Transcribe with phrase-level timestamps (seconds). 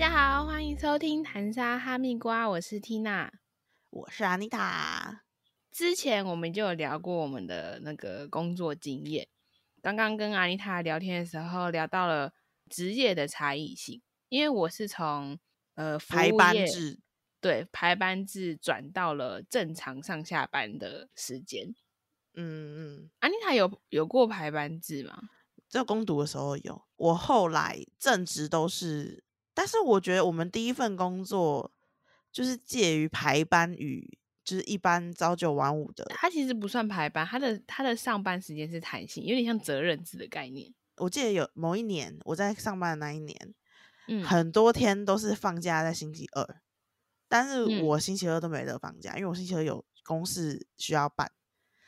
[0.00, 3.28] 家好，欢迎收听谈沙哈密瓜，我是 Tina，
[3.90, 5.24] 我是安妮塔。
[5.70, 9.28] 之前我们就有聊过我们的那个工作经验，
[9.82, 12.32] 刚刚跟安妮塔聊天的时候聊到了
[12.70, 15.38] 职业的差异性，因为我是从
[15.74, 16.98] 呃排班制，
[17.38, 21.74] 对排班制转到了正常上下班的时间。
[22.32, 25.24] 嗯嗯，安妮塔有有过排班制吗？
[25.68, 29.22] 在攻读的时候有，我后来正职都是，
[29.54, 31.70] 但是我觉得我们第一份工作
[32.32, 36.04] 就是介于排班与就是一般朝九晚五的。
[36.10, 40.72] 它其实不算排班，它的它的上班时间是弹性，有点像责任制的概念。
[40.96, 43.54] 我记得有某一年我在上班的那一年，
[44.08, 46.60] 嗯，很多天都是放假在星期二，
[47.28, 51.30] 但是嗯我星期二都没得放假，因为我星期二有公事需要办。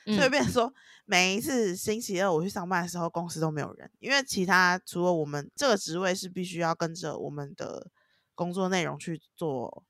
[0.06, 0.72] 所以嗯变成说，
[1.04, 7.90] 每一次星期二我去上班的时候，公司都没有人，因为其他除了我们这个职位是必须要跟着我们的
[8.34, 9.84] 工作内容去做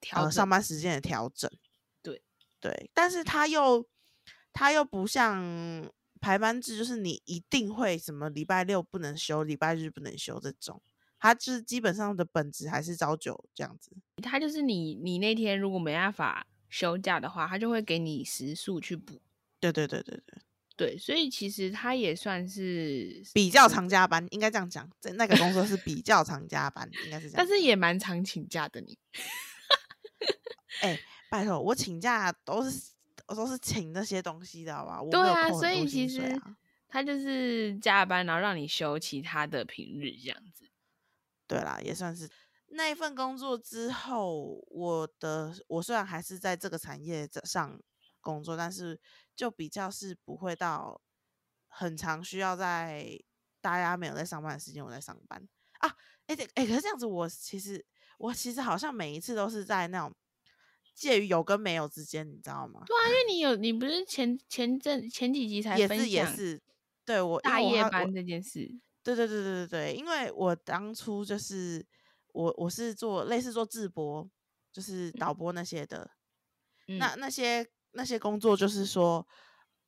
[0.00, 1.50] 调呃上班时间的调整。
[2.02, 2.22] 对
[2.60, 3.86] 对，但是他又
[4.52, 10.82] 他又不像排班制，就是你一定会什么礼拜六不能休，礼拜日不能休这种，
[11.18, 13.92] 它就是基本上的本质还是朝九这样子。
[14.22, 19.20] 它就是你你那天如果没办法休假的话，它就会给你时数去补。
[19.60, 20.38] 对对对对对，
[20.76, 27.46] 对，所以其实他也算是比较常加班，应该这样讲，在那个工作是比较常加班，应该是这样但。
[27.46, 28.98] 是也蛮常请假的你。
[30.82, 30.98] 哎、
[31.28, 32.92] 拜托，我请假都是
[33.26, 35.00] 我都是请那些东西的，好吧？
[35.10, 36.56] 对啊，所以其实薪水啊
[36.88, 40.70] 它就是加班，然后让你休其他的平日这样子。
[41.46, 42.30] 对啦，也算是
[42.68, 47.78] 那一份工作之后，我的我虽然还是在这个产业这上
[48.20, 48.98] 工作，但是
[49.38, 51.00] 就比较是不会到
[51.68, 53.16] 很长需要在
[53.60, 55.94] 大家没有在上班的时间我在上班啊。
[56.26, 57.86] 哎、对，哎、可是这样子，我其实
[58.18, 60.12] 我其实好像每一次都是在那种
[60.92, 62.82] 介于有跟没有之间，你知道吗？
[62.84, 66.60] 对啊，因为你有你不是前前阵前几集才分也是也享是，
[67.04, 68.68] 对我大夜班这件事。
[69.04, 71.86] 对对对对对对，因为我当初就是
[72.32, 74.28] 我我是做类似做制播，
[74.72, 76.10] 就是导播那些的，
[76.88, 79.26] 嗯那那些那些工作就是说，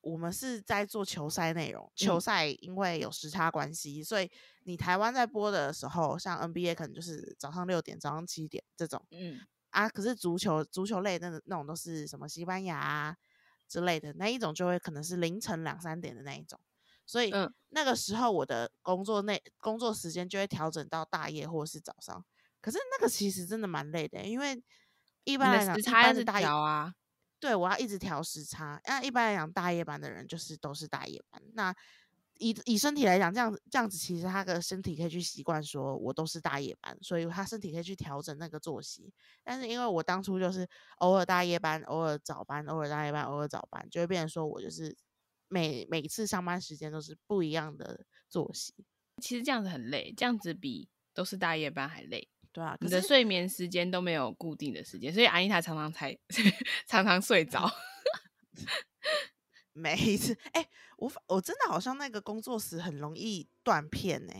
[0.00, 4.30] 我们是在做球赛内容，球嗯赛因为有时差关系，所以
[4.64, 9.38] 你台湾在播的时候，像 NBA 可能就是早上六点、早上七点这种嗯
[9.70, 13.16] 啊，可是足球足球类的那种都是什么西班牙啊
[13.68, 16.58] 之类的那一种，就会可能是凌晨两三点的那一种。
[17.06, 22.24] 所以嗯那个时候我的工作内工作时间就会调整到大夜或是早上。
[22.60, 24.62] 可是那个其实真的蛮累的，因为
[25.24, 26.94] 一般来讲，时差是大夜，啊。
[27.40, 28.80] 对我要一直调时差。
[28.84, 31.42] 那一般来讲，大夜班的人就是都是大夜班。
[31.54, 31.74] 那
[32.38, 39.12] 以以身体来讲，这样子这样子，其实他的身体可以去习惯说我都是大夜班，所以他身体可以去调整那个作息。
[39.42, 40.66] 但是因为我当初就是
[40.98, 44.96] 偶尔大夜班，偶尔早班，偶尔大夜班，偶尔早班，就会变成说我就是
[45.48, 48.74] 每每次上班时间都是不一样的作息。
[49.20, 52.28] 其实这样子很累，这样子比都是大夜班还累。
[52.52, 56.16] 对啊，你的睡眠时间都没有固定的时间，所以安妮塔常常才
[56.86, 57.70] 常常睡着。
[59.72, 60.68] 每一次，哎、
[60.98, 64.32] 我我真的好像那个工作时很容易断片呢、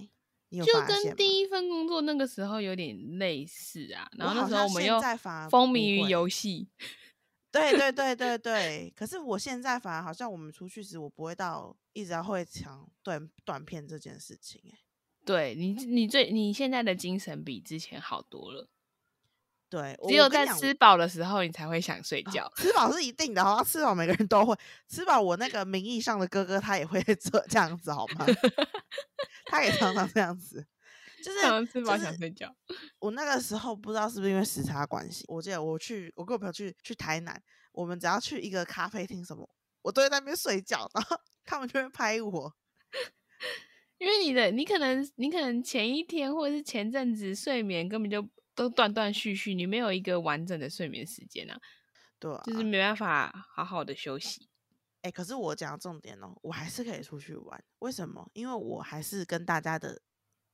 [0.49, 0.73] 你有就？
[0.83, 4.09] 跟第一份工作那个时候有点类似啊。
[4.19, 6.69] 然后那时候我们又在反而风靡于游戏，
[7.53, 14.79] 对对对对对，可是我现在反而好像我们出去时，我不会到一直要会抢断断片这件事情、欸，
[15.31, 18.69] 对你你最你现在的精神比之前好多了。
[19.69, 22.51] 对，只有在吃饱的时候，你才会想睡觉。
[22.59, 23.63] 吃饱是一定的，好吧？
[23.63, 24.57] 吃饱每个人都会
[24.89, 25.21] 吃饱。
[25.21, 28.27] 我那个名义上的哥哥，他也会 这这样子，好吗？
[29.47, 30.67] 他也常常这样子，
[31.23, 32.53] 就是吃饱想睡觉。
[32.99, 39.49] 我那个时候不知道是不是因为时差关系，我记得我去，我跟我朋友去去台南，我们只要去一个咖啡厅什么，
[39.83, 42.53] 我都会在那边睡觉，然后他们就会拍我。
[44.01, 51.61] 因为你的你可能你可能前一天或者是前阵子睡眠根本就都断断续续，你没有一个完整的睡眠时间啊，
[52.19, 54.49] 对啊，就是没办法好好的休息。
[55.03, 57.63] 哎、可是我讲重点哦，我还是可以出去玩。
[57.81, 58.31] 为什么？
[58.33, 60.01] 因为我还是跟大家的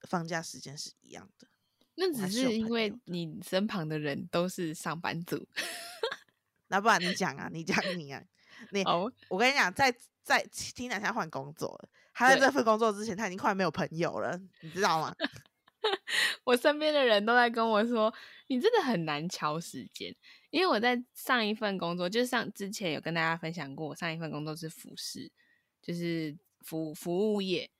[0.08, 1.46] 放假时间是一样的。
[1.94, 5.48] 那只是因为你身旁的人都是上班族
[6.68, 8.22] 那不然你讲啊，你讲你啊，
[8.70, 9.94] 你哦，我跟你讲，在
[10.26, 15.14] 在 Tina 现在换工作了，他在对这份工作之前，他已经快没有朋友了，你知道吗？
[16.42, 18.12] 我身边的人都在跟我说，
[18.48, 20.12] 你真的很难敲时间。
[20.50, 25.30] 因为我在上一份工作，就是上之前有跟大家分享过，我上一份工作是服饰，
[25.80, 27.70] 就是服服务业，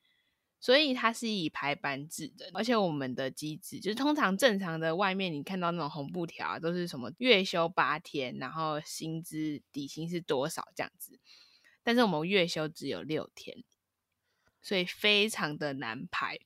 [0.60, 11.18] 所以它是以排班制的，而且我们的机制就是通常正常的外面你看到那种红布条啊都是什么月休八天，然后薪资底薪是多少这样子，
[11.86, 13.62] 但是我们月休只有六天，
[14.60, 16.36] 所以非常的难排。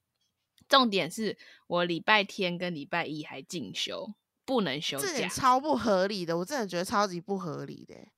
[0.69, 4.12] 重点是我礼拜天跟礼拜一还进修，
[4.44, 8.12] 不能休假这点，超不合理的，我真的觉得超级不合理的欸。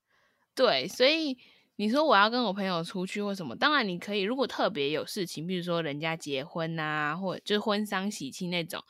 [0.53, 1.37] 对，所以
[1.77, 8.83] 你说我要跟我朋友出去或什么，当然你可以，如果特别有事情，比如说人家结婚啊、或者就是婚丧喜庆那种，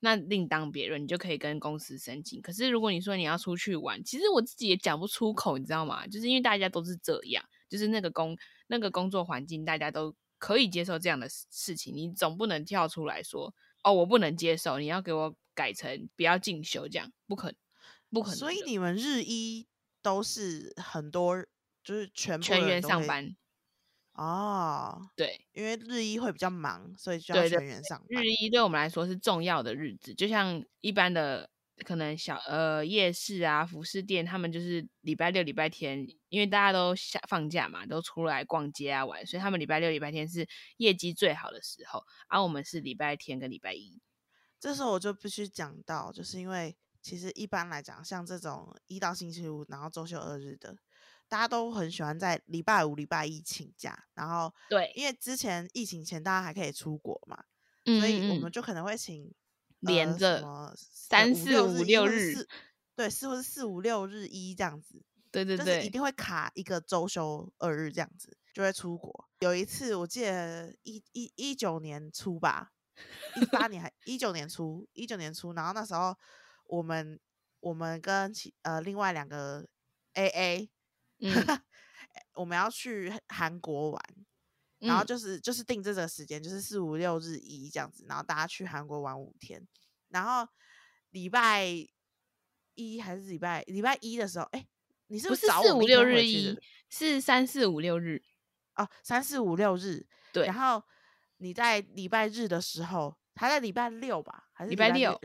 [0.00, 2.42] 那另当别论，你就可以跟公司申请。
[2.42, 6.04] 可是如果你说你要出去玩，其实我自己也讲不出口，你知道吗？
[6.08, 8.36] 就是因为大家都是这样，就是那个工
[8.68, 17.54] 那个工作环境，大家都可以接受这样的事事情，你总不能跳出来说哦，我不能接受，你要给我改成不要进修，这样不可
[18.10, 18.36] 不可能。
[18.38, 19.66] 所以你们日一
[20.02, 21.44] 都是很多，
[21.82, 23.34] 就是全部全员上班，
[24.12, 25.46] 哦，对。
[25.52, 28.26] 因为日一会比较忙，所以就要全员上班日。
[28.26, 31.48] 一对我们来说是重要的日子，就像一般的
[31.84, 44.00] 可能小呃夜市啊、服饰店，他们就是礼拜六、礼拜天，因为大家都下放假嘛，都出来逛街啊玩，所以他们礼拜六、礼拜天是业绩最好的时候，而、我们是礼拜天跟礼拜一。
[44.58, 50.74] 这时候我就必须讲到，就是因为其实一般来讲，像这种一到星期五，然后周休二日的，
[51.28, 57.44] 大家都很喜欢在礼拜五、礼拜一请假，然后对，因为之前疫情前大家还可以出国嘛，
[57.84, 59.30] 嗯所以我们就可能会请
[59.80, 62.34] 连着三四五六日
[62.94, 69.28] 对，四或是四五六日一这样子，对对就是一，定会卡一个周休二日这样子，就会出国。
[69.40, 72.72] 有一次我记得一一一九年初吧，
[73.36, 76.16] 一八年还一九年初，一九年初，然后那时候
[76.64, 77.20] 我们
[77.60, 79.66] 我们跟其呃另外两个
[80.14, 80.70] A A，
[81.20, 81.32] 嗯。
[82.32, 84.02] 我们要去韩国玩，
[84.78, 85.06] 然后嗯。
[85.06, 89.66] 就是就是定这个时间，就是四五六日一这样子，然后大家去韩国玩五天，
[90.08, 90.46] 然后
[91.10, 91.66] 礼拜
[92.74, 94.66] 一还是礼拜礼拜一的时候，哎、
[95.08, 96.58] 你是不是四五六日一，
[96.88, 98.22] 是三四五六日，
[98.76, 100.46] 哦，三四五六日，对。
[100.46, 100.82] 然后
[101.38, 105.18] 你在礼拜日的时候，他在礼拜六吧，还是礼拜六？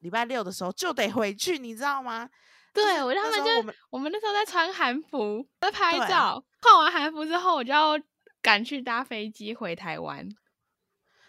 [0.00, 2.28] 礼拜六的时候就得回去，你知道吗？
[2.72, 7.98] 对，我他们就我们那时候在穿韩服，在拍照，换完韩服之后，我就要
[8.46, 10.28] 赶去搭飞机回台湾。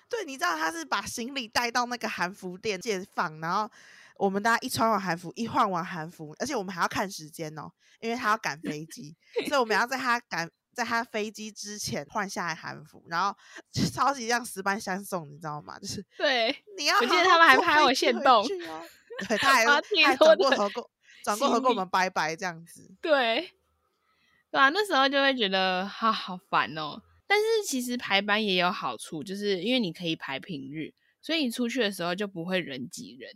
[0.08, 3.68] 对，你知道他是把行李带到那个韩服店借放，然后
[4.18, 7.72] 我们大家一穿完韩服，一换完韩服，而且我们还要看时间哦，
[8.02, 9.18] 因为他要赶飞机，
[9.48, 13.36] 所以我们要在他赶在他飞机之前换下来韩服，然后
[13.92, 15.80] 超级像十班相送，你知道吗？
[15.80, 18.48] 就是对，你要我记得他们还拍我飞机回限动
[19.28, 20.92] 对，他还还转过 头跟我
[21.24, 22.94] 转过头跟我们拜拜这样子。
[23.02, 23.52] 对，
[24.52, 27.02] 对啊，那时候就会觉得哈、好烦哦。
[27.28, 33.32] 但是其实排班也有好处，就是因为你可以排平日，所以你出去的时候就不会人挤人，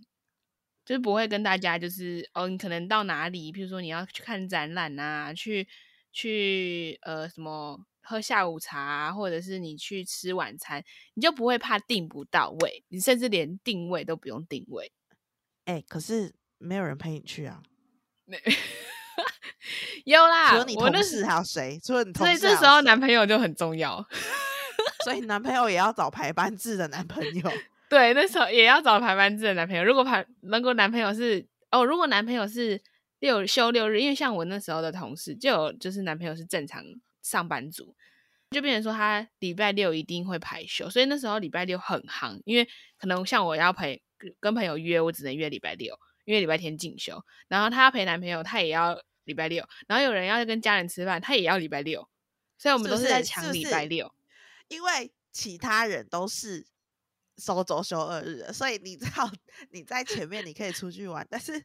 [0.85, 5.67] 就是不会跟大家就是哦，你可能到哪里，譬如说你要去看展览啊，去
[6.11, 10.83] 去呃什么喝下午茶、啊，或者是你去吃晚餐，
[11.13, 14.91] 你就不会怕订不到位，你甚至连定位都不用定位。
[15.65, 17.61] 哎、可是没有人陪你去啊，
[20.05, 21.79] 有啦，除了你我那同事还有谁？
[21.83, 24.05] 除了你同所以事还有谁，这时候男朋友就很重要。
[25.05, 27.51] 所以男朋友也要找排班制的男朋友。
[27.89, 29.83] 对，那时候也要找排班制的男朋友。
[29.83, 32.81] 如果排，如果男朋友是哦，如果男朋友是
[33.19, 36.83] 六休六日，因为像我那时候的同事就有，就是男朋友是正常
[37.21, 37.93] 上班族，
[38.51, 44.01] 就变成说他礼拜六一定会排休，所以那时候礼拜六很夯，因为可能像我要陪
[44.39, 45.93] 跟朋友约，我只能约礼拜六，
[46.25, 52.07] 因为礼拜天进修，然后他要陪男朋友，他也要礼拜六，然后有人要跟家人吃饭，他也要礼拜六，
[52.57, 54.13] 所以我们都是在抢礼拜是六。
[54.67, 56.65] 因为其他人都是
[57.37, 59.31] 收周休二日的，所以你知道
[59.71, 61.63] 你在前面你可以出去玩，但是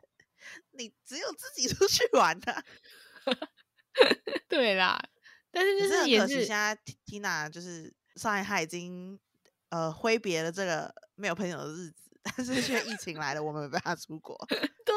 [0.73, 2.65] 你只有自己出去玩的、
[4.49, 5.01] 对啦，
[5.51, 9.19] 但是就是很可惜，是也是现在 Tina 就是上海，他已经
[9.69, 14.37] 呃挥别了这个没有朋友的日子，但是却疫情来了，我们没办法出国。
[14.85, 14.95] 对，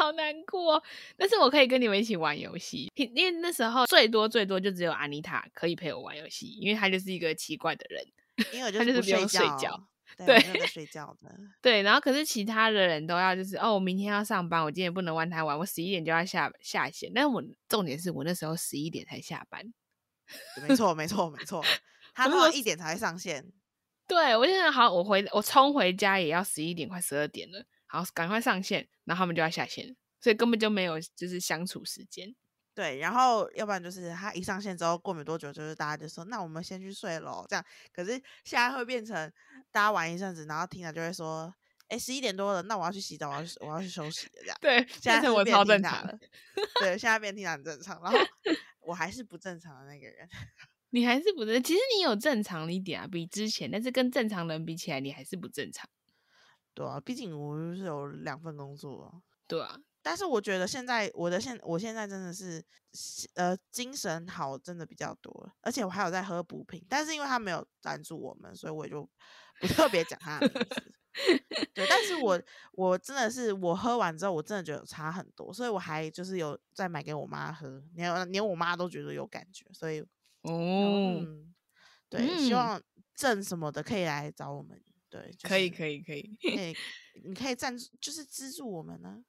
[0.00, 0.82] 好难过。
[1.16, 8.04] 但是我可以跟你们一起玩游戏，因因为那时候最多最多就只有安妮塔可以陪我玩游戏，因为她就是一个奇怪的人。
[8.52, 9.88] 因为我就他就是不不用睡觉，觉
[10.24, 11.30] 对，睡觉的。
[11.60, 17.12] 对，然后可是其他的人都要就是哦，我明天要上班，我今天不能玩太晚，我十一点就要下下线。
[17.14, 19.62] 但是我重点是我那时候十一点才下班，
[20.66, 21.62] 没错，没错，没 错。
[22.14, 23.52] 他可是我通常一点才上线。
[24.08, 32.32] 对我现在好，我回我冲回家也要十一点快十二点了，好赶快上线，然后他们就要下线，所以根本就没有就是相处时间。
[32.72, 37.64] 对，然后要不然就是他一上线之后，过没多久就是大家就说，那我们先去睡喽，这样。
[37.92, 38.12] 可是
[38.44, 39.14] 现在会变成
[39.72, 41.52] 大家玩一阵子，然后听了就会说，
[41.88, 44.56] 哎，十一点多了，那我要去洗澡，我要去我要去休息了，这样。
[44.62, 46.16] 对，现在我超正常了。
[46.80, 48.18] 对，现在变听很正常，然后
[48.82, 50.28] 我还是不正常的那个人。
[50.90, 55.90] 你还是不正，其实你有正常一点啊，比之前，但是跟正常人比起来，你还是不正常。
[56.80, 59.22] 对啊，毕竟我是有两份工作。
[59.46, 62.64] 对啊，但是我觉得现在我的现我现在真的是
[63.34, 69.06] 呃精神好，真的比较多，而且我还有在喝补品，但是因为他没有赞助我们，所以我也就
[69.60, 70.94] 不特别讲他的名字。
[71.74, 72.40] 对，但是我
[72.72, 80.02] 我真的是我喝完之后，我真的觉得差很多，所以我还就是有再买给我妈喝，连连我妈都觉得有感觉，所以。
[80.42, 81.22] 哦，
[82.08, 82.80] 对，希望
[83.14, 84.80] 证什么的可以来找我们。
[85.10, 86.76] 对，可以，可以，可以，可以，
[87.24, 89.24] 你可以赞助，就是资助我们呢。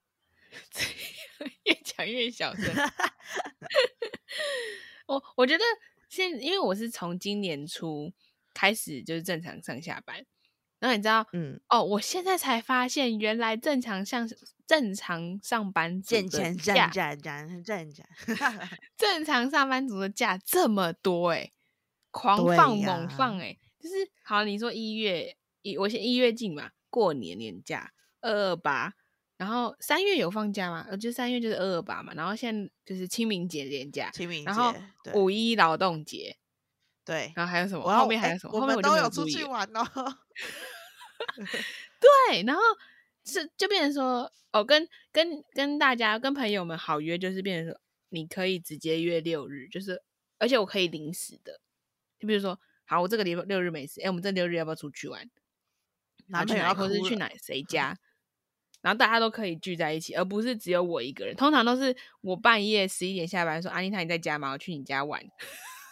[1.63, 2.65] 越讲越小声。
[5.07, 5.63] 我我觉得
[6.07, 8.13] 现，因为我是从今年初
[8.53, 10.23] 开始就是正常上下班，
[10.79, 14.29] 然后你知道，嗯，哦，我现在才发现，原来正常上
[14.67, 16.21] 正常上班族的
[16.55, 16.91] 假，
[18.95, 21.51] 正常上班族的假这么多哎，
[22.11, 27.91] 狂放猛放哎，就是好，你说一月一，我先一月进嘛，过年年假
[28.21, 28.93] 二二八，
[29.37, 30.85] 然后三月有放假吗？
[30.89, 34.73] 呃，就三月就是二二八嘛，然后现在就是清明节年假，清明，然后
[35.13, 36.37] 五一劳动节，
[37.05, 37.83] 对，然后还有什么？
[37.83, 38.59] 后面还有什么？
[38.59, 39.85] 后面我都有出去玩哦。
[41.99, 42.61] 对，然后
[43.23, 44.31] 是就变成说。
[44.53, 50.03] 哦，跟跟跟大家跟朋友们好约，就是变成说你可以直接约六日，就是
[50.39, 51.61] 而且我可以临时的，
[52.19, 55.29] 就比如说，好，我这个礼拜六日没事，哎，我们这六日要不要出去玩？
[56.31, 57.95] 然后去哪，或是去哪谁家？
[58.81, 61.35] 然后大家都可以聚在一起，而不是只有我一个人。
[61.35, 64.51] 通常都是我半夜十一点下班，说阿妮塔你在家吗？
[64.51, 65.21] 我去你家玩。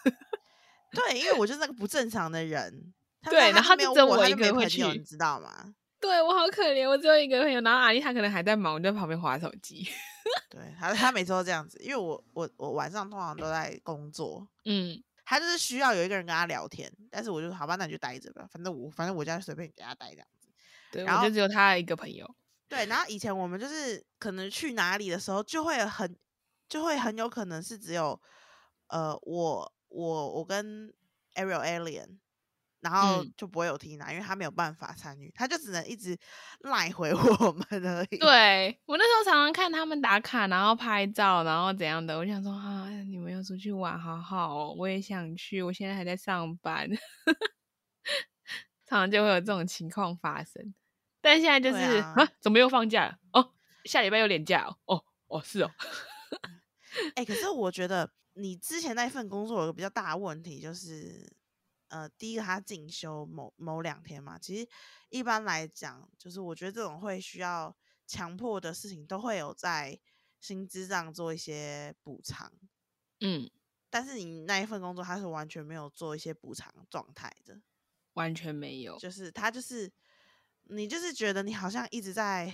[0.92, 2.94] 对，因为我就是那个不正常的人。
[3.30, 5.76] 对，然后只有我一个人会去，你知道吗？
[6.02, 9.88] 对我好可怜，我只有一个朋友，然后阿丽她可能还在忙，我在旁边划手机。
[10.50, 20.50] 对他，他每次都这样子，因为我我我晚上通常都在工作，嗯，他就是需要有一个人跟他聊天，但是我就好吧，那你就待着吧，反正我反正我家随便给他待这样子。
[20.92, 22.28] 对，然后就只有他一个朋友。
[22.68, 26.18] 对，然后以前我们就是可能去哪里的时候，就会很
[26.68, 28.20] 就会很有可能是只有
[28.88, 30.92] 呃我我我跟
[31.36, 32.18] Ariel Alien。
[32.82, 36.18] 然后就不会有 Tina，因为他没有办法参与，他就只能一直
[36.62, 38.18] 赖回我们而已。
[38.18, 46.90] 对我那时候常常看他们打卡，然后拍照，然后怎样的，我想说啊，你们要出去玩，好好哦，我也想去，我现在还在上班，
[48.88, 50.74] 常常就会有这种情况发生。
[51.22, 53.20] 但现在就是啊，怎么又放假了？
[53.34, 53.52] 哦，
[53.84, 55.72] 下礼拜又连假哦，哦是哦。
[57.16, 61.38] 哎，可是我觉得你之前那份工作有个比较大的问题就是。
[61.90, 64.70] 呃，第一个他进修某某两天嘛，其实
[65.10, 70.00] 一般来讲，就是我觉得这种会需要强迫的事情，都会有在
[70.40, 72.54] 薪资上做一些补偿。
[73.22, 73.50] 嗯，
[73.90, 77.60] 但是你那一份工作，他是完全没有做一些补偿状态的，
[78.14, 79.92] 完全没有，就是他就是
[80.66, 82.54] 你就是觉得你好像一直在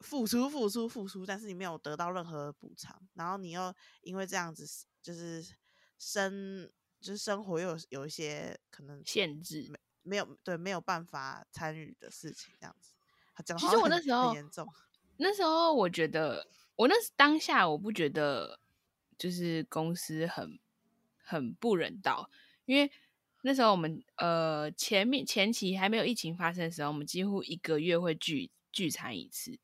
[0.00, 4.66] 付出、付出、付出，但是你没有得到任何补偿，然后你又因为这样子
[5.02, 5.44] 就是
[5.98, 6.72] 生。
[7.04, 12.94] 就是生活又有有一些可能限制，没没有对没有办法参与的事情，这样子。
[13.58, 14.66] 其实我那时候很严重，
[15.18, 18.58] 那时候我觉得我那当下我不觉得
[19.18, 20.58] 就是公司很
[21.22, 22.30] 很不人道，
[22.64, 22.90] 因为
[23.42, 29.58] 那时候我们呃前面前期还没有疫情发生的时候，我们几乎一个月会聚聚餐一次，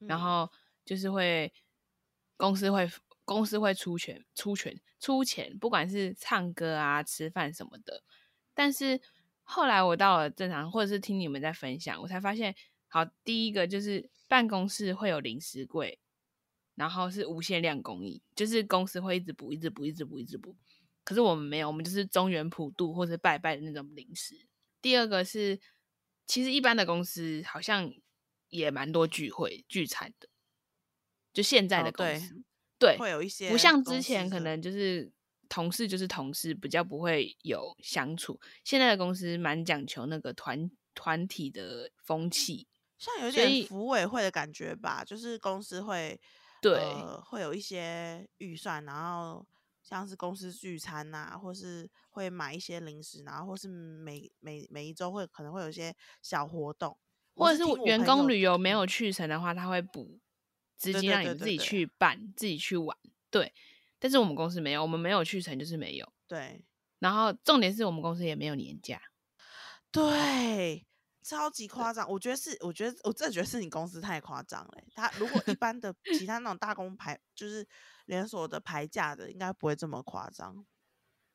[0.00, 0.52] 然后
[0.84, 1.50] 就是会
[2.36, 2.90] 公司会。
[3.24, 8.02] 公司会出钱、出钱、出钱，不管是唱歌啊、吃饭什么的。
[8.54, 9.00] 但是
[9.42, 12.54] 后来我到了正常，或者是听你们在分享，我才发现，
[12.88, 15.98] 好，第一个就是办公室会有零食柜，
[16.74, 20.54] 然后是无限量供应，就是公司会一直补、一直补、一直补、一直补。
[21.02, 24.46] 可是我们没有，我们就是中原普渡或者拜拜的那种零食。
[24.80, 25.60] 第二个是，
[26.26, 27.92] 其实一般的公司好像
[28.48, 30.28] 也蛮多聚会聚餐的，
[31.32, 32.44] 就现在的公司。
[32.78, 35.12] 对，会有一些不像之前可能就是
[35.48, 38.40] 同事就是同事，比较不会有相处。
[38.64, 42.66] 现在的公司蛮讲求那个团团体的风气，
[42.98, 46.20] 像有点服委会的感觉吧，就是公司会
[46.60, 46.80] 对
[47.24, 49.46] 会有一些预算，然后
[49.82, 56.96] 像是公司聚餐呐，或是会买一些零食，然后或是每每每一周会可能会有一些小活动，
[57.36, 60.18] 或者是员工旅游没有去成的话，他会补。
[60.76, 62.96] 资金让你自己去办，自己去玩。
[63.30, 63.52] 对，
[63.98, 66.12] 但是我们公司没有，我们没有去成就是没有。
[66.26, 66.64] 对
[66.98, 69.00] 然后重点是我们公司也没有年假，
[69.92, 70.86] 对，
[71.22, 72.08] 超级夸张。
[72.10, 74.84] 我觉得是，我觉得我真的觉得是你公司太夸张了欸。
[74.94, 77.66] 他如果一般的其他那种大公牌，就是
[78.06, 80.64] 连锁的牌价的，应该不会这么夸张。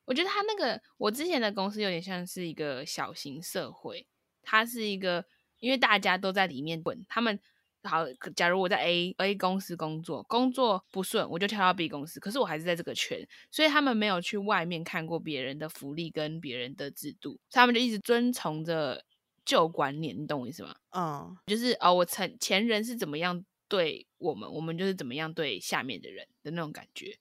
[0.06, 4.08] 我觉得他那个我之前的公司有点像是一个小型社会，
[4.42, 5.24] 它是一个
[5.60, 7.40] 因为大家都在里面滚，他们
[7.84, 8.06] 好，
[8.36, 19.06] 假如我在 A A 公司工作，工作不顺，我就跳到 B 公司，可是我还是在这个圈，所以他们没有去外面看过别人的福利跟别人的制度，他们就一直遵从着
[19.46, 20.76] 旧观念，你懂我意思吗？
[20.92, 27.18] 嗯，就是哦，我前前人是怎么样对我们，我们就是怎么样对下面的人的那种感觉，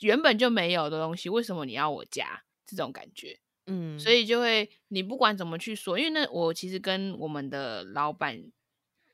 [0.00, 3.38] 原本就没有的东西，为什么你要我加这种感觉？
[3.66, 8.52] 嗯，所以就会你不管怎么去说，因为那我其实跟我们的老板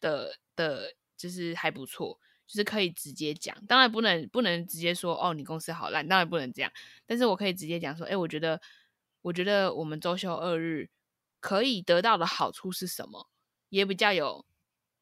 [0.00, 6.70] 的的，就是还不错，就是可以直接讲，当然不能不能直接说哦，你公司好烂，当然不能这样，
[7.06, 8.60] 但是我可以直接讲说，哎，我觉得
[9.22, 10.90] 我觉得我们周休二日
[11.40, 13.30] 可以得到的好处是什么，
[13.70, 14.44] 也比较有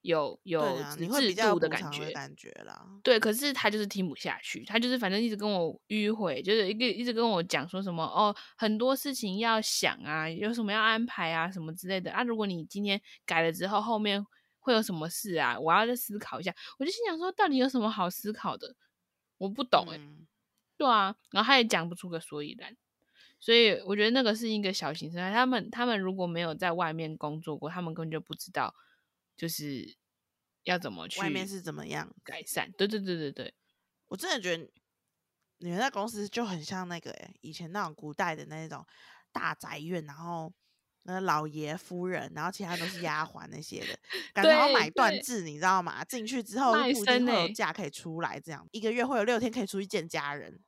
[0.02, 0.60] 有有
[0.96, 2.86] 制度的感觉感觉啦。
[3.02, 12.22] 对，可是他就是听不下去，他就是反正一直跟我迂回，就是一个一直跟我讲说什么哦，很多事情要想啊，有什么要安排啊，什么之类的啊。
[12.22, 14.24] 如果你今天改了之后，后面
[14.58, 15.58] 会有什么事啊？
[15.58, 16.54] 我要再思考一下。
[16.78, 18.74] 我就心想说，到底有什么好思考的？
[19.38, 20.26] 我不懂哎、嗯
[20.76, 22.76] 对啊，然后他也讲不出个所以然，
[23.40, 25.32] 所以我觉得那个是一个小型生态。
[25.32, 28.74] 他们他们如果没有在外面工作过，他们根本就不知道，
[29.36, 29.96] 就是
[30.62, 32.14] 要怎么去外面是怎么样？
[32.22, 32.70] 改善。
[32.72, 33.54] 对对对对对。
[34.06, 34.70] 我真的觉得
[35.58, 38.86] 你们在公司就很像那个诶、以前那种古代的那种
[39.32, 40.52] 大宅院，然后
[41.04, 43.98] 那老爷夫人，然后其他都是丫鬟那些的，
[44.34, 46.04] 感觉要买断制，你知道吗？
[46.04, 50.60] 进去之后不一定会有假可以出来，这样一个月会有六天可以出去见家人。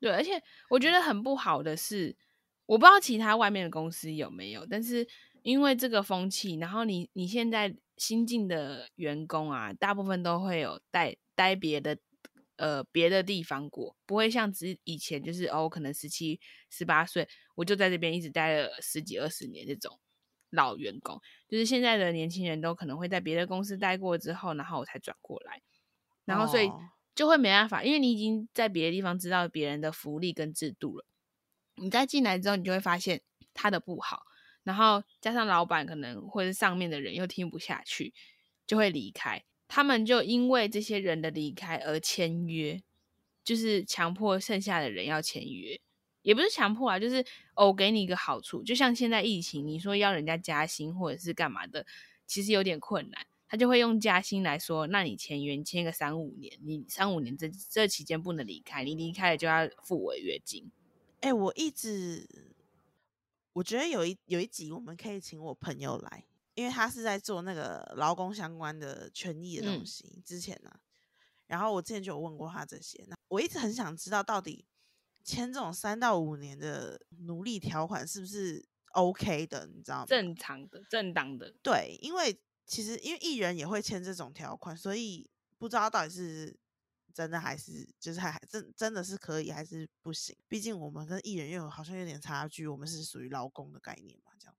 [0.00, 2.16] 对，而且我觉得很不好的是，
[2.66, 5.06] 我不知道其他外面的公司有没有，但是
[5.42, 11.98] 因为这个风气，然后你你现在新进的员工啊，大部分都会有带待别的
[12.56, 16.40] 呃别的地方过，不会像只以前就是哦，可能十七
[16.70, 19.98] 十八岁我就在这边一直待了十几二十年这种
[20.50, 25.62] 老员工，就是现在的年轻人都可能会在别的公司待过之后，然后我才转过来，
[26.24, 26.66] 然后所以。
[26.68, 31.06] 哦就会没办法，因为你已经在别的地方知道别人的福利跟制度了。
[31.76, 33.22] 你再进来之后，你就会发现
[33.54, 34.24] 他的不好，
[34.64, 38.12] 然后加上老板可能或者上面的人又听不下去，
[38.66, 39.44] 就会离开。
[39.74, 42.80] 他们就因为这些人的离开而签约，
[43.42, 45.80] 就是强迫剩下的人要签约，
[46.22, 51.84] 也不是强迫啊，就是哦给你一个好处，就像现在疫情，你说要人家加薪或者是干嘛的，
[52.24, 53.26] 其实有点困难。
[53.48, 60.70] 他就会用加薪来说，那你签约签个三五年，你三五年这这期间不能离开，你离开了就要付违约金。
[61.18, 62.54] 哎、我一直
[63.54, 70.22] 我觉得有一有一集我们可以请我朋友来，因为他是在做那个劳工相关的权益的东嗯西。
[70.24, 70.70] 之前呢、
[71.46, 74.66] 然后我之前就有问过他这些，那我一直很想知道到底
[75.22, 80.06] 签这种三到五年的奴隶条款是不是 OK 的，你知道吗？
[80.06, 86.56] 正常的、正当的，对，因为其实因为艺人也会签这种条款，所以不知道到底是
[87.12, 90.36] 真的还是就是还还真真的是可以还是不行。
[90.48, 94.56] 毕竟我们跟艺人又有好像有点差距，我们是属于劳工的概念嘛，这样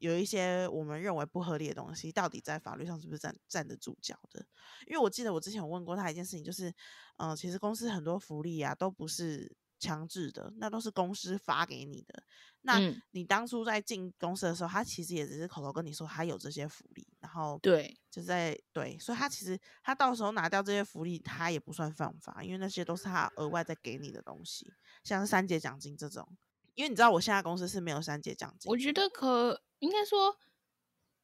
[0.00, 4.44] 有一些我们认为不合理的东西，到底在法律上是不是站站得住脚的？
[4.86, 6.68] 因为我记得我之前有问过他一件事情，就是
[7.16, 12.22] 嗯、呃其实公司很多福利啊都不是强制的，那都是公司发给你的。
[12.62, 24.72] 那嗯你当初在进公司的时候，他其实也只是口头跟你说他有这些福利，然后对，就在对，所以他其实他到时候拿掉这些福利，他也不算犯法，因为那些都是他额外再给你的东西，
[25.04, 26.28] 像是三节奖金这种。
[26.74, 30.36] 因为你知道我现在公司是没有三节奖金，我觉得可应该说，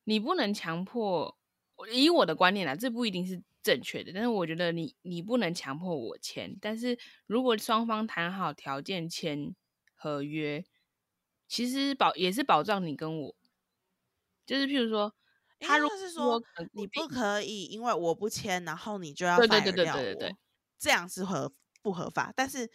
[0.05, 1.39] 你不能强迫。
[1.93, 6.57] 以我的观念啦，这不一定是正确的，但是我觉得你你不能强迫我签。
[6.61, 9.57] 但是如果双方谈好条件签
[9.97, 10.65] 合约，
[11.49, 13.35] 其实保也是保障你跟我，
[14.47, 15.13] 就是譬如说，
[15.59, 16.41] 他如果是说
[16.73, 20.37] 你不可以因为我不签，然后你就要对对对对对对对
[20.79, 22.33] 这样是合不合法？
[22.37, 22.71] 但是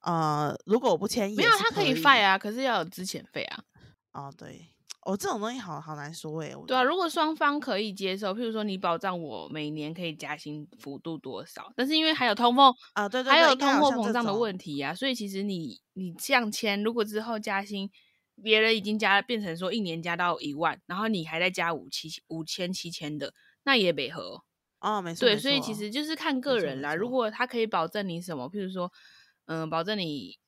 [0.00, 3.64] 呃，如果我不签，没有他可以 fire 啊，可是要有资遣费啊。
[4.10, 4.71] 哦，对，
[5.04, 6.54] 哦，这种东西好好难说诶。
[6.54, 17.90] 我对啊，如果双方可以接受，譬如说你保障我每年可以加薪幅度多少，但是因为还有通货，啊，对对对，还有通货膨胀的种问题啊，所以其实你你这样签，如果之后加薪，
[18.42, 23.34] 别人已经加变成说一年加到一万，然后你还在加五七五千七千的，
[23.64, 24.42] 那也没合哦。
[24.80, 26.94] 哦，没错，对，所以其错实就是看个人啦。
[26.94, 28.92] 如果他可以保证你什么，譬如说，
[29.46, 30.38] 嗯，保证你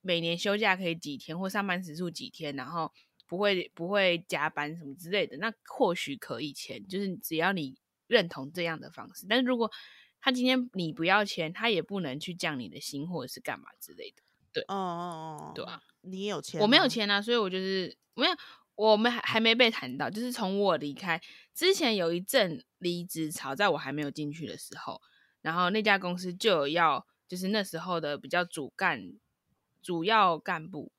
[0.00, 2.92] 每年休假可以几天，或上班时数几天，然后
[3.34, 9.26] 不会不会加班什么之类的，那或许可以签，就是只要你认同这样的方式。
[9.28, 9.68] 但是如果
[10.20, 14.22] 他今天你不要签，他也不能去降你的薪或者是干嘛之类的。
[14.52, 16.60] 对哦哦哦，对啊，你也有签？
[16.60, 16.86] 我没有。
[16.86, 18.32] 签啊，所以我就是没有，
[18.76, 20.08] 我们还还没被谈到。
[20.08, 21.20] 就是从我离开
[21.52, 25.02] 之前有一阵离职潮，在我还没有进去的时候，
[25.42, 29.14] 然后那家公司就有要，就是那时候的比较主干、
[29.82, 30.92] 主要干部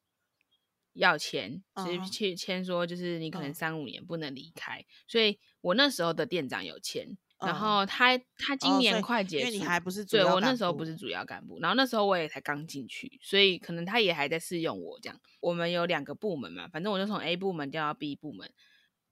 [0.95, 4.84] 要签，就是嗯哼去签说，就是你可能嗯三五年不能离开。
[5.08, 7.17] 所以我那时候的店长有签。
[7.38, 15.21] 然嗯后他他今年快结束，因为你还不是对我那时候不是主要干部，然后那时候我也才刚进去，所以可能他也还在试用我这样。
[15.41, 18.49] 我们有两个部门嘛，反正我就从 A 部门调到 B 部门。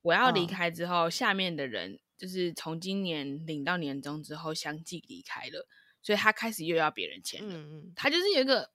[0.03, 5.67] 我要离嗯开之后，下面的人就是从今年领到年终之后相继离开了，
[6.01, 7.53] 所以他开始又要别人签了。
[7.53, 8.71] 嗯嗯，他就是有一个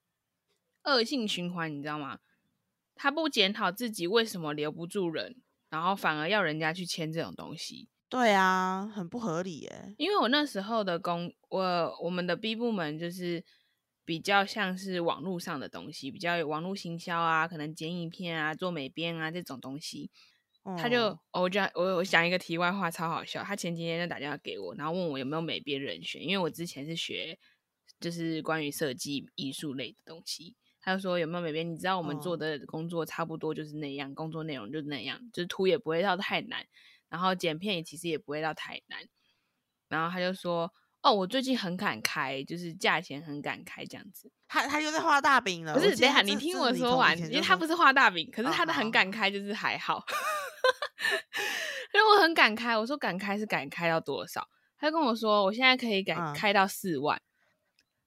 [0.85, 2.19] 恶性循环，你知道吗？
[2.99, 5.37] 他不检讨自己为什么留不住人，
[5.71, 7.89] 然后反而要人家去签这种东西。
[8.11, 9.95] 对啊，很不合理耶。
[9.99, 13.45] 因为我那时候的工，我我们的 B 部门就是
[14.05, 20.11] 比较像是网络上的东西，比较有网络行销啊，可能剪影片啊、做美编啊这种东西。
[20.77, 23.43] 他就哦我就我我讲一个题外话，超好笑。
[23.43, 27.39] 他前几天就打电话给我，然后问我有没有美编人选，因为我之前是学
[28.01, 30.57] 就是关于设计艺术类的东西。
[30.81, 31.71] 他就说有没有美编？
[31.71, 36.67] 你知道我们做哦的工作差不多就是那样，工作内容就是那样，就是图也不会到太难，
[37.09, 39.01] 然后剪片也其实也不会到太难。
[39.89, 44.31] 然后他就说：“哦，我最近很敢开，就是价钱很敢开这样子。
[44.47, 45.75] 他他又在画大饼了。
[45.75, 50.05] 不是，我记得等一下他这这你听我说完，因为他不是画大饼，可是哦他的很敢开就是还好。
[51.95, 54.47] 因为我很敢开，我说敢开是敢开到多少？
[54.77, 57.21] 他就跟我说，我现在可以敢嗯开到四万。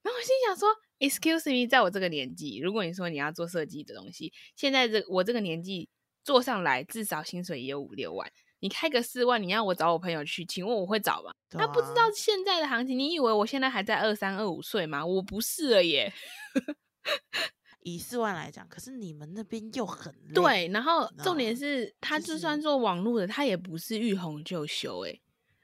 [0.03, 0.69] 然后我心想说
[1.01, 5.89] ，Excuse me，在我这个年纪，如果你说你要做设计的东西，现在这我这个年纪
[6.23, 8.31] 做上来，至少薪水也有五六万。
[8.59, 11.33] 你开个四万，你要我找我朋友去，请问我会找吗？
[11.49, 15.03] 对他不知道啊现在的行情，你以为我现在还在二三二五岁吗？
[15.03, 16.13] 我不是了耶。
[17.81, 20.33] 以四万来讲，可是你们那边又很累。
[20.35, 25.19] 对，然后重点是，他就就是算做网络的，他也不是遇红就休，诶，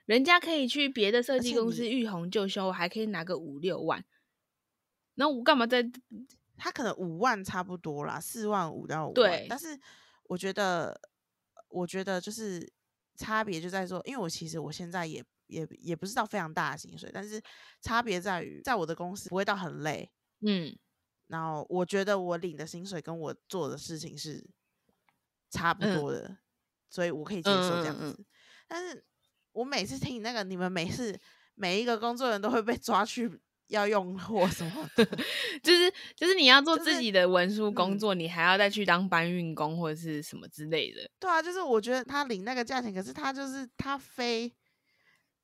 [0.07, 4.03] 人家可以去别的设计公司遇红就休，还可以拿个五六万。
[5.17, 5.83] 那我干嘛在？
[6.59, 9.13] 他可能五万差不多啦，四万五到五万。
[9.13, 9.79] 对但是
[10.23, 10.99] 我觉得，
[11.69, 12.67] 我觉得就是
[13.15, 17.39] 差别就在说，因为我其实我现在也也也不是到非常大的薪水，但是
[17.79, 20.11] 差别在于，在我的公司不会到很累。
[20.39, 20.75] 嗯，
[21.27, 24.43] 然后我觉得我领的薪水跟我做的事情是
[25.51, 26.39] 差不嗯多的，
[26.89, 28.01] 所以我可以接受这样子。
[28.01, 28.25] 嗯嗯嗯
[28.67, 29.05] 但是
[29.51, 31.15] 我每次听那个你们每次
[31.53, 35.05] 每一个工作人都会被抓去要用货什么的，
[35.61, 41.01] 就是就是你要做自己的文书工嗯作，你还要再去当搬运工或者是什么之类的。
[41.19, 44.53] 对啊，就是我觉得他领那个价钱，可是他就是他非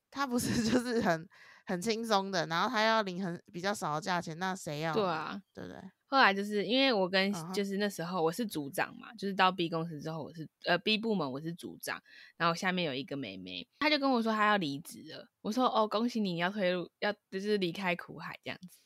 [0.10, 1.28] 他不是 就是很
[1.66, 4.94] 很轻松的，然后他要领很比较少的价钱，那谁要？
[4.94, 5.80] 对，啊，对不对？
[6.14, 12.00] 后来就是因为我跟就是那时候我是组长嘛，就是到 B 公司之后我是呃 B 部门我是组长，
[12.38, 18.78] 然后下面有一个妹妹，她就跟我说她要离职了，我说哦恭喜你要退入要就是离开苦海这样子，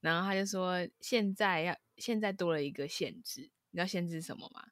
[0.00, 4.64] 然后她就说现在要现在多了一个限制，你知道限制什么吗？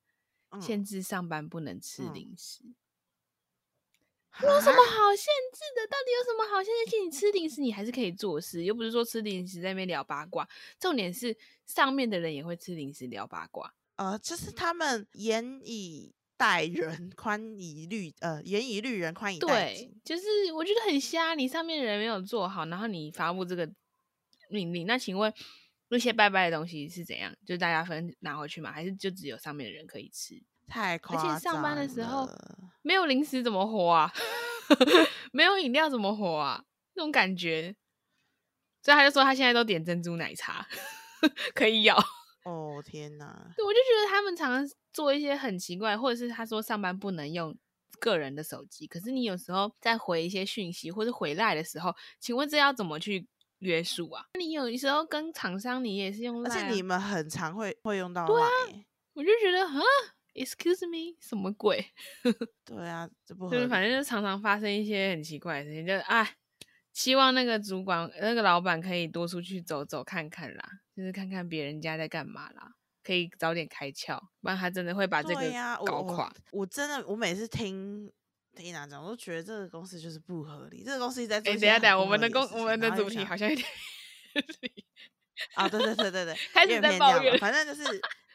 [0.53, 2.65] 嗯限制上班不能吃嗯零食。
[4.43, 5.87] 有什么好限制的？
[5.89, 7.05] 到底有什么好限制？
[7.05, 10.49] 你吃零食，你还是可以做事，又不是说吃零食在那边聊八卦。
[10.79, 13.75] 重点是上面的人也会吃零食聊八卦。
[13.97, 21.35] 呃，就是他们严以待人，宽以律呃严以律人，宽以待对己。，就是我觉得很瞎。
[21.35, 23.71] 你上面的人没有做好，然后你发布这个
[24.49, 25.31] 命令，那请问
[25.89, 27.37] 那些拜拜的东西是怎样？
[27.45, 28.73] 就是大家分拿回去吗？
[28.73, 30.41] 还是就只有上面的人可以吃？
[30.71, 34.11] 太夸而且上班的时候了没有零食怎么活啊？
[35.33, 36.65] 没有饮料怎么活啊？
[36.95, 37.75] 那种感觉。
[38.83, 40.67] 所以他就说他现在都点珍珠奶茶，
[41.55, 41.95] 可以咬。
[42.45, 43.53] 哦天哪！
[43.55, 47.55] 对，我就觉得他们常常做一些很奇怪，或者是他说上班不能用
[47.99, 53.29] 个人的手机，可是你有时候在回一些讯息或者回来的时候，请问这要怎么去
[53.59, 54.25] 约束啊？
[54.39, 58.49] 你有时候跟厂商你也是用、而且你们很常会会用到对啊
[59.13, 59.75] 我就觉得啊
[60.35, 61.85] ，excuse me，什么鬼？
[62.65, 63.69] 对啊，这不合就是。
[63.69, 66.37] 反正就常常发生一些很奇怪的事情，就是哎，
[66.93, 70.65] 希望那个主管、那个老板可以多出去走走看看啦，
[70.97, 75.53] 就是看看别人家在干嘛啦，可以早点开窍，不然他真的会把这个
[75.87, 76.33] 搞垮。
[76.53, 78.11] 我真的，我每次听
[78.57, 80.83] 听哪讲，我都觉得这个公司就是不合理。
[80.85, 83.67] 这个公司一直在做哎，等一下等一下，我们的公我们的主题好像有点
[85.55, 87.83] 啊，对对对对对，开始在抱怨反正就是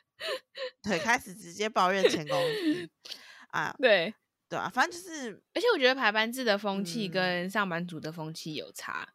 [0.82, 2.90] 对，开始直接抱怨前公司
[3.52, 4.14] 啊，对。
[4.48, 9.10] 对啊，反正就是而且我觉得排班制的风气嗯跟上班族的风气有差。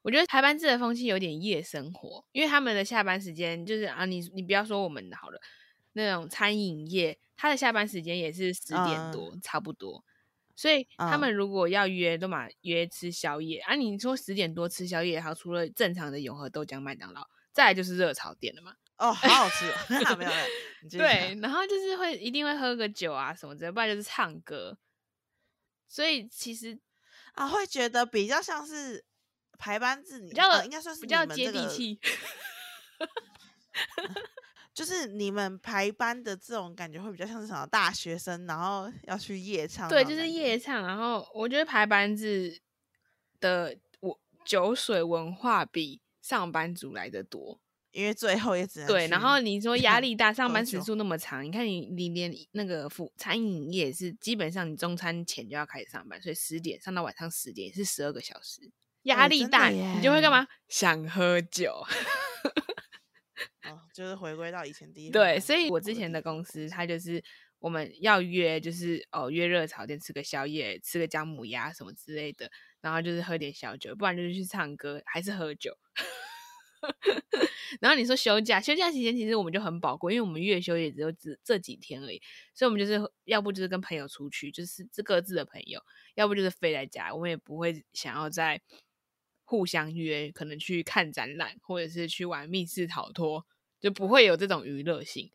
[0.00, 5.38] 我觉得排班制的风气有点夜生活，因为他们的下班时间就是啊，你你不要说我们好了，
[5.92, 10.02] 那种餐饮业，他的下班时间也是十点多、差不多，
[10.56, 13.74] 所以他嗯们如果要约，都嘛约吃宵夜啊。
[13.74, 18.76] 你说十点多吃宵夜，好，除了正常的永和豆浆、麦当劳，再来就是热炒店了嘛。
[19.00, 19.76] 哦，好好吃哦，
[20.16, 20.30] 没有
[20.90, 24.76] 对，然后就是会一定会喝个酒啊什么之类，不然就是唱歌。
[25.88, 26.78] 所以其实
[27.32, 29.02] 啊，会觉得比较像是
[29.58, 31.98] 排班制，你比较呃应该算是比较接地气。
[34.74, 40.86] 就是你们排班的这种感觉会比较像是什么大学生，然后要去夜唱对，就是夜唱。
[40.86, 42.60] 然后我觉得排班制
[43.40, 47.60] 的我酒水文化比上班族来的多。
[47.92, 58.70] 因为最后也只能对，然去后你说 压力大，上班时数那么长，你看你你连那个服餐饮业是基本上你中餐前就要开始上班，所以十点上到晚上十点也是十二个小时，
[59.02, 60.46] 压力大，你就会干嘛？
[60.68, 61.84] 想喝酒。
[63.64, 67.22] 哦，就是回归到以前第一 对，所以我之前的公司，它就是
[67.58, 72.50] 我们要约，就是哦约热炒店吃个宵夜，吃个姜母鸭什么之类的，
[72.80, 75.76] 然后就是喝点小酒，不然就是去唱歌，还是喝酒。
[77.80, 82.20] 然后你说休假，休假期间其实我们就很宝贵，因为我们月休也只有这这几天而已，
[82.54, 85.80] 所以我们就是要不就是跟朋友出去，就是这各自的朋友，
[86.14, 88.60] 要不就是飞在家，我们也不会想要在
[89.44, 93.46] 互相约，可能去看展览，或者是去玩密室逃脱，
[93.80, 95.30] 就不会有这种娱乐性，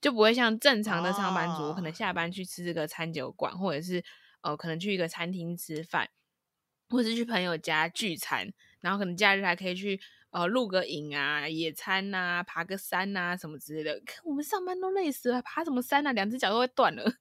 [0.00, 1.94] 就不会像正常的上班族，我可能哦。
[1.94, 4.04] 下班去吃这个餐酒馆，或者是
[4.40, 6.10] 呃可能去一个餐厅吃饭，
[6.88, 10.00] 或者是去朋友家聚餐，然后可能假日还可以去
[10.32, 13.98] 呃露个营啊、野餐呐、爬个山呐、什么之类的。
[14.04, 16.12] 看我们上班都累死了，爬什么山啊？
[16.12, 17.18] 两只脚都会断了。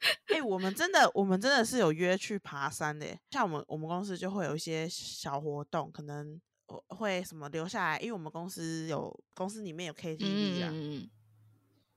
[0.26, 3.20] 哎、我们真的，我们真的是有约去爬山的耶。
[3.32, 10.72] 像我们，我们公司就会有一些小活动，可能呃会什么留下来，因为我们公司有公司里面有 KTV 啊，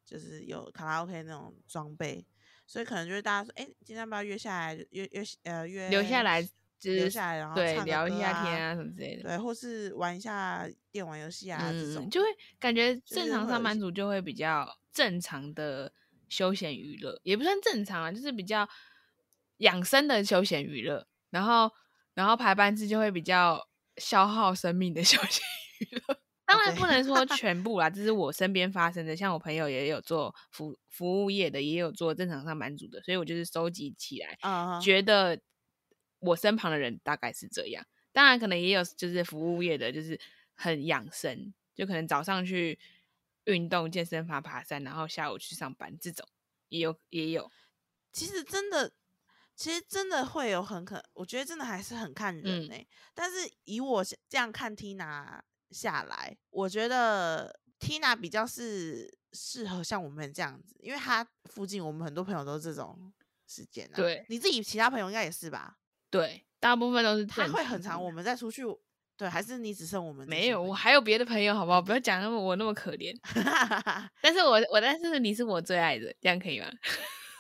[0.04, 2.26] 就是有卡拉 OK 那种装备，
[2.66, 9.24] 所以可能就是大家说，哎、今天要不要约下来，约约呃约留下来就是留下来，然后对聊一下啊天啊什么之类的。
[9.24, 12.28] 对，或是玩一下电玩游戏啊、这种嗯，，就会
[12.60, 15.92] 感觉正常上班族就会比较正常的
[16.30, 18.68] 休闲娱乐，也不算正常啊，就是比较
[19.58, 21.08] 养生的休闲娱乐。
[21.30, 21.72] 然后，
[22.14, 23.68] 然后排班制就会比较
[23.98, 25.42] 消耗生命的休闲
[25.80, 26.18] 娱乐。
[26.52, 29.16] 当然不能说全部啦，这是我身边发生的。
[29.16, 35.40] 像我朋友也有做服服务业的，也有做正常上班族的，所以我就是收集起来，啊、觉得
[36.22, 37.86] 我身旁的人大概是这样。
[38.14, 40.20] 当然，可能也有就是服务业的，就是
[40.56, 42.78] 很养生，就可能早上去
[43.46, 46.28] 运动、健身房、爬山，然后下午去上班，这种
[46.70, 47.50] 也有也有。
[48.12, 48.92] 其实真的，
[49.56, 63.14] 其实真的会有很可，我觉得真的还是很看人嗯呢、但是以我这样看 Tina 下来，我觉得 Tina 比较是适合像我们这样子，因为她附近我们很多朋友都是这种
[63.48, 63.96] 时间啊。
[63.96, 65.78] 对你自己其他朋友应该也是吧？
[66.12, 68.64] 对，大部分都是他正会很长，我们再出去，
[69.18, 71.82] 对，还是你只剩我们这没有，我还有别的朋友，好不好？
[71.82, 73.18] 不要讲那么我那么可怜。
[74.22, 76.68] 但是我我但是你是我最爱的，这样可以吗？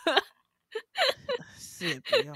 [1.60, 2.36] 是也不用。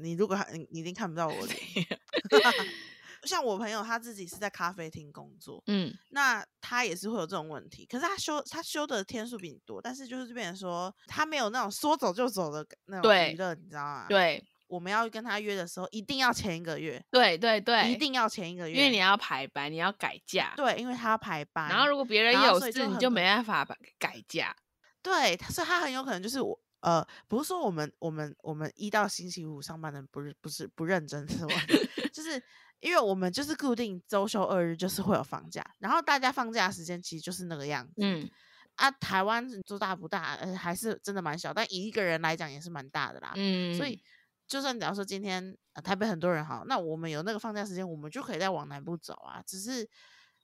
[0.00, 1.56] 你如果还你你一定看不到我脸。
[3.24, 7.84] 像我朋友他自己是在咖啡厅工作，嗯，那他也是会有这种问题。
[7.84, 20.52] 可是他休他休的天数比你多，但是就是这边说他没有那种说走就走的那种对娱乐，你知道吗？，对我们要跟他约的时候，一定要前一个月，对对对，一定要前一个月，因为你要排班，你要改假。
[20.56, 24.54] 对，因为他要排班，然后如果别人有事，就你就没办法把改假。
[25.02, 26.58] 对，所以他很有可能就是我。
[26.80, 31.54] 呃，不是说我们我们我们一到星期五上班的人不是不是不认真是吧？
[32.14, 32.40] 就是
[32.78, 37.94] 因为我们就是固定周休二日，就是会有放假，然后大家放假的时间其实就是那个样子。
[37.96, 38.30] 嗯，
[38.76, 40.34] 啊，台湾做大不大？
[40.34, 43.32] 呃，还是真的蛮小，但以一个人来讲也是蛮大的啦。
[43.34, 44.00] 嗯，所以
[44.48, 49.42] 就算假如说今天、呃、台北很多人好，那我们有那个放假时间，我们就可以再往南部走啊。
[49.46, 49.88] 只是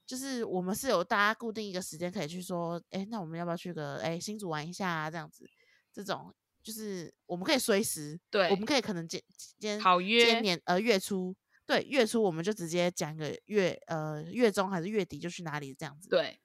[0.05, 5.11] 就是我们是有大家固定一个时间可以去说，哎，那我们要不要去个哎新竹玩一下啊？
[5.11, 5.45] 这样子，
[5.91, 9.21] 这种就是我们可以随时，对我们可以可能今
[9.57, 11.35] 今天好约今年呃月初。
[11.67, 16.07] 对，月初我们就直接讲一个月呃月中还是月底就去哪里这样子。
[16.07, 16.39] 对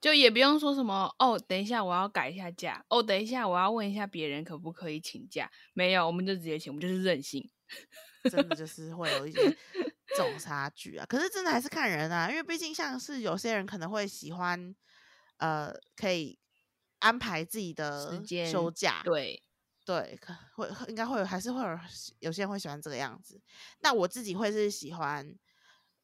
[0.00, 7.48] 就也不用说什么哦，等一下我要改一下假，哦，等一下我要问一下别人可不可以请假，没有，我们就直接请，我们就是任性。
[8.30, 9.38] 真的就是会有一些
[10.08, 11.06] 这种差距啊。
[11.06, 14.74] 可是真的还是看人啊，因为毕竟像是有些人可能会喜欢，
[15.36, 16.38] 呃，可以
[16.98, 19.42] 安排自己的时间休假，对，
[19.84, 21.78] 对，可会应该会有，还是会有
[22.18, 23.40] 有些人会喜欢这个样子。
[23.80, 25.32] 那我自己会是喜欢，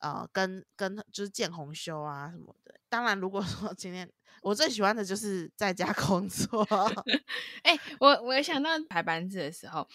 [0.05, 2.79] 呃，跟跟就是见红修啊什么的。
[2.91, 4.07] 当然，如果说今天
[4.43, 6.63] 我最喜欢的就是在家 工作，
[7.65, 9.89] 哎、我我想到排班制的时候，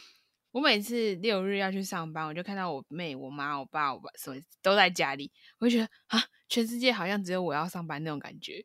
[0.52, 8.64] 我每次六日要去上班，我就看到我妹、我妈、我爸、我爸什么都在家里，我就觉得啊，全世界好像只有我要上班那种感觉，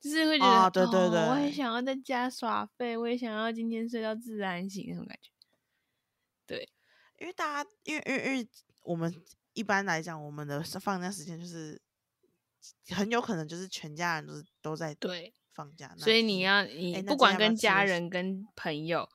[0.00, 5.30] 就是会觉得，哦对对哦我也想要在家耍废，我也想要今天睡到自然醒那种感觉。
[6.44, 6.68] 对
[7.18, 8.48] 因为大家，因为因为因为
[8.82, 9.14] 我们
[9.52, 11.80] 一般来讲，我们的放假时间就是
[12.88, 19.08] 很有可能就是全家人都是都在对，放假，那所以你要你不管跟家人跟朋友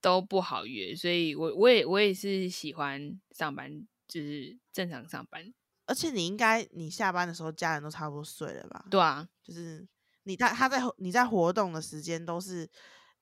[0.00, 5.52] 都不好约，所以我我也我也是喜欢上班，就是正常上班。
[5.86, 8.86] 而且你应该你下班的时候，家人都差不多睡了吧？
[8.90, 9.86] 对啊，就是
[10.22, 12.68] 你他他在你在活动的时间都是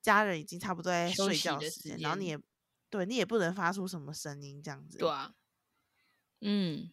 [0.01, 2.39] 家人已经差不多在睡休息的时间，然后你也
[2.89, 4.99] 对你也不能发出什么声音这样子。
[4.99, 5.33] 对啊，
[6.41, 6.89] 嗯，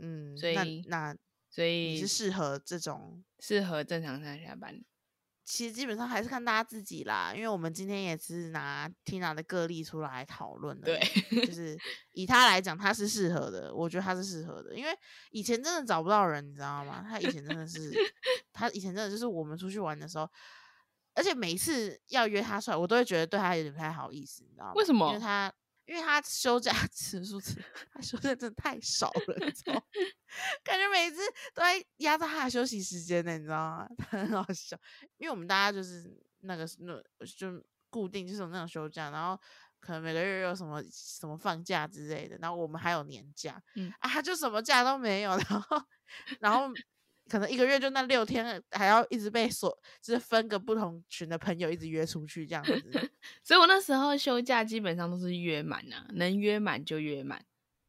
[0.00, 1.16] 嗯，所那以那
[1.50, 4.82] 所以你是适合这种，适合正常上下班。
[5.44, 11.76] 其实基本上还是看大家自己啦，因为我们今天也是拿 Tina 的个例出来讨论的，对，就 是
[12.12, 14.96] 以他来讲，他是适合的，我觉得他是适合的，因为
[15.30, 17.04] 以前真的找不到人，你知道吗？
[17.06, 17.92] 他以前真的是，
[18.54, 20.30] 他以前真的就是我们出去玩的时候，
[21.12, 24.72] 而且每次要约他出来，我都会觉得对他有点不太好意思，你知道吗？
[24.76, 25.52] 为什么因为他
[25.86, 27.60] 因为他休假 次数次，
[27.92, 29.82] 他休假真的太少了，你知道吗？
[30.64, 31.18] 感觉每次
[31.54, 33.88] 都在压榨他的休息时间呢，你知道吗？
[34.10, 34.76] 很好笑，
[35.18, 36.04] 因为我们大家就是
[36.40, 39.38] 那个那就固定就是那种休假，然后
[39.80, 45.82] 可能每个月有什么什么放假之类的，然后我们还有年假，嗯啊，他就什么假都没有，然后
[46.40, 46.68] 然后
[47.32, 52.72] 可能一个月就那六天，还要一直被所就是分个不同群的朋友一直约出去这样子。
[53.42, 57.42] 所以我那时候休假基本上都是约满啊，能约满就约满。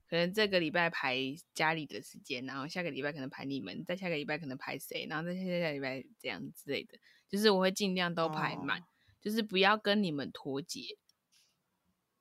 [0.08, 1.18] 可能这个礼拜排
[1.54, 8.84] 家里的时间，然后下个礼拜可能排你们，再下个礼拜可能排谁，然后再下下礼拜这样之类的，就是我会尽量都排满，哦
[9.22, 10.98] 就是不要跟你们脱节，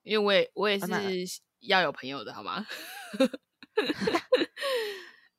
[0.02, 0.86] 因为我也我也是
[1.60, 2.66] 要有朋友的好吗？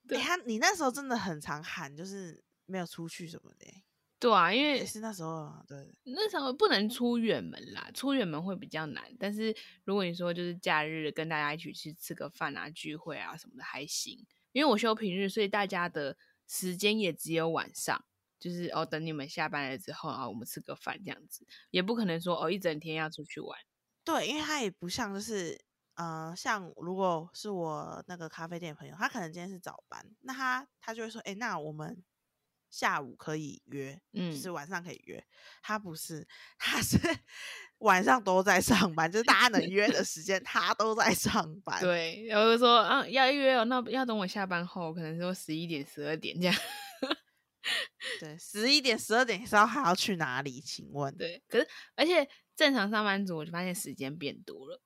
[0.09, 3.83] 哎、他你那时候真的很常喊，就是没有出去什么的欸、
[4.19, 9.03] 对啊，因为也是那时候啊，对，那时候不能出远门啦，出远门会比较难。
[9.19, 18.05] 但是如果你说就是假日跟大家一起去吃个饭啊、聚会啊什么的还行，因为我休平日，所以大家的时间也只有晚上，
[18.39, 23.59] 就是哦等你们下班了之后啊，我们吃个饭这样子，也不可能说哦一整天要出去玩。
[24.05, 25.59] 对，因为他也不像就是
[25.95, 32.03] 呃，像如果是我那个咖啡店的朋友，他可能今天是早班，那他他就会说，哎、那我们
[32.69, 35.23] 下午可以约，嗯就是晚上可以约。
[35.61, 36.27] 他不是，
[36.57, 36.97] 他是
[37.79, 46.55] 晚上都在上班，就是大家能约的时间，他都在上班。，对，然后就说啊要约哦，那要等我下班后，可能说十一点、十二点这样。
[48.19, 50.59] 对，十一点、十二点是要还要去哪里？
[50.59, 51.15] 请问？
[51.15, 54.81] 对，可是而且正常上班族，我就发现时间变多了，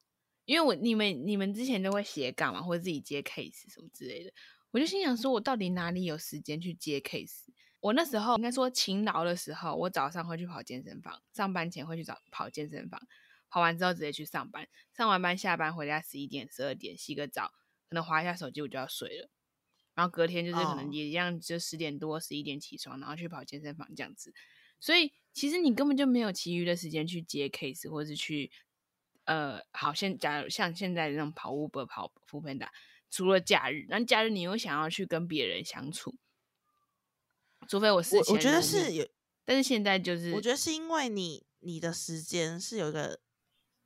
[0.47, 4.31] 因为我你们你们之前都会斜杠嘛，或者自己接 case 什么之类的，
[4.71, 7.43] 我就心想说，我到底哪里有时间去接 case？
[7.81, 12.99] 我那时候应该说勤劳的时候，我早上会去跑健身房，上班前会去找跑健身房，
[13.49, 17.51] 跑完之后直接去上班，上完班下班回家十一点、十二点洗个澡，
[17.89, 19.29] 可能划一下手机我就要睡了。
[19.95, 24.33] 然后隔天就是可能哦也一样，就十点多、十一点起床，然后去跑健身房这样子。
[24.79, 28.51] 所以其实你根本就没有其余的时间去接 case，或者是去
[29.27, 32.69] 呃，好现假如像现在这种跑 Uber、跑 f o o Panda，
[33.09, 36.15] 除了假日，那假日你又想要去跟别人相处，
[37.67, 39.05] 除非我是我我觉得是有，
[39.43, 43.19] 但是现在就是我觉得是因为你你的时间是有一个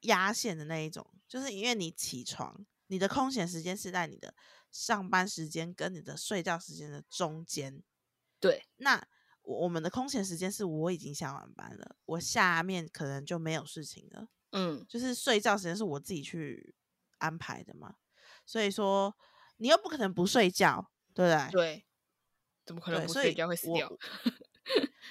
[0.02, 4.36] 压线的那一种，就是因为你起床，你的空闲时间是在你的
[4.72, 7.82] 上班时间跟你的睡觉时间的中间。
[8.40, 9.08] 对那
[9.42, 16.74] 我我们的空闲时间是我已经下完班了，我下面可能就没有事情了，嗯就是睡觉时间是我自己去
[17.20, 17.96] 安排的嘛。
[18.46, 19.16] 所以说
[19.58, 21.52] 你又不可能不睡觉，对不对？
[21.52, 21.86] 对，
[22.66, 23.92] 怎么可能不睡觉会死掉？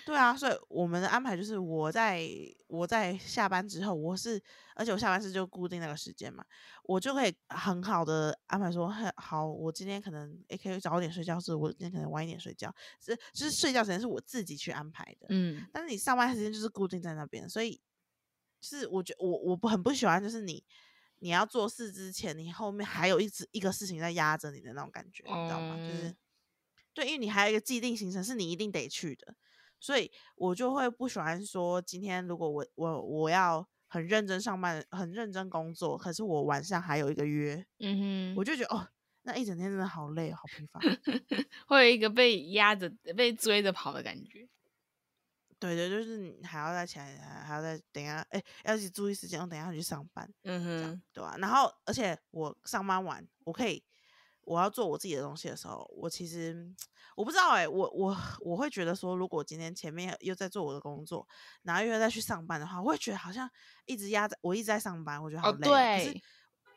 [0.07, 2.24] 对啊，所以我们的安排就是我在
[2.68, 4.41] 我在下班之后，我是
[4.76, 6.45] 而且我下班是就固定那个时间嘛，
[6.84, 15.26] 我就可以很好的安排说，嘿好，我今天可能也可以早点睡觉，是我今天可能晚一点睡觉，是就是睡觉时间是我自己去安排的。
[15.30, 17.80] 嗯但是你上班时间就是固定在那边，所以
[18.61, 20.62] 就是我觉我我不很不喜欢，就是你
[21.18, 25.76] 你要做事之前，你后面还有一直一个事情在压着你的那种感觉，你知道吗？
[25.76, 26.16] 就是嗯
[26.92, 29.34] 对，因为你还有一个既定行程是你一定得去的，
[29.78, 38.88] 所以我就会不喜欢说今天如果我我我要很认真上班，很认真工作，可是我晚上还有一个约，嗯哼，我就觉得哦，
[39.22, 40.80] 那一整天真的好累，好疲乏。
[41.68, 44.48] 会有一个被压着、被追着跑的感觉。
[45.61, 53.84] 对对，就是你还要再起来，还还要再等一下，哎，要一起注意时间，我等一下去上班，嗯哼，对吧、然后，而且我上班完，我可以，
[54.40, 56.74] 我要做我自己的东西的时候，我其实
[57.14, 61.28] 我不知道哎、我我我会觉得说，如果今天前面又在做我的工作，
[61.62, 63.48] 然后又要再去上班的话，我会觉得好像
[63.84, 65.70] 一直压在，我一直在上班，我觉得好哦累哦。
[65.98, 66.22] 可是对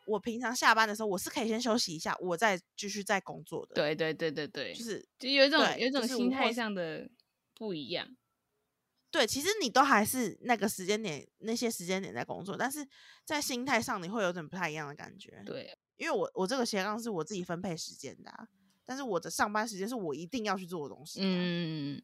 [0.06, 7.08] 我平常下班的时候，我是可以先休息一下，我再继续再工作的。，对对对对对，就是就有一种有一种心态上的
[7.54, 8.06] 不一样。
[9.14, 12.84] 对，其实你都还是那个时间点，那些时间点在工作，但是
[13.24, 15.40] 在心态上你会有点不太一样的感觉。
[15.46, 18.48] 对，因为我我这个斜杠是我自己分配时间的、啊，
[18.84, 21.22] 但是我的上班时间是我一定要去做的东西、啊。
[21.24, 22.02] 嗯，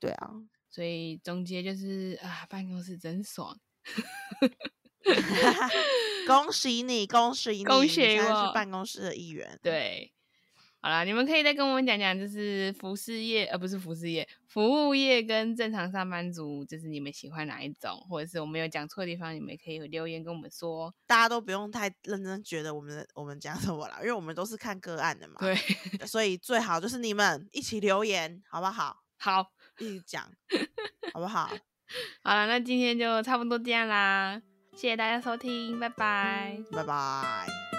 [0.00, 0.32] 对啊，
[0.70, 3.60] 所以总结就是啊，办公室真爽。
[6.26, 9.60] 恭喜你，恭喜 你，恭喜我是办公室的一员。
[9.62, 10.14] 对，
[10.80, 20.94] 好啦，你们可以再跟我们讲讲，就是服饰业，呃，不是服饰业，服务业跟正常上班族，就是你们喜欢哪一种，或者是我们有讲错的地方，你们可以留言跟我们说。
[21.06, 25.34] 大家都不用太认真觉得我们的我们讲什么啦，因为我们都是看个案的嘛。
[25.40, 25.56] 对，
[26.06, 28.96] 所以最好就是你们一起留言，好不好？
[29.16, 29.46] 好，
[29.78, 30.30] 一起讲，
[31.12, 31.50] 好不好？
[32.22, 34.40] 好了，那今天就差不多这样啦，
[34.76, 36.56] 谢谢大家收听，拜拜。
[36.70, 37.77] 拜拜。